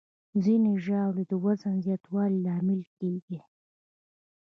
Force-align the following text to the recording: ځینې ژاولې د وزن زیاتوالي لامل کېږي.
ځینې 0.43 0.71
ژاولې 0.85 1.23
د 1.27 1.33
وزن 1.43 1.75
زیاتوالي 1.85 2.39
لامل 2.45 2.81
کېږي. 2.97 3.39